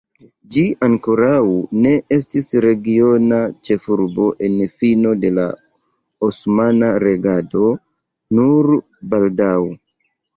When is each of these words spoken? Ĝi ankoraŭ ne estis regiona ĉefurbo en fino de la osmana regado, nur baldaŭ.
Ĝi 0.53 0.61
ankoraŭ 0.85 1.41
ne 1.81 1.89
estis 2.15 2.47
regiona 2.65 3.41
ĉefurbo 3.69 4.29
en 4.47 4.55
fino 4.79 5.11
de 5.25 5.31
la 5.39 5.45
osmana 6.29 6.89
regado, 7.05 7.67
nur 8.39 8.71
baldaŭ. 9.13 9.55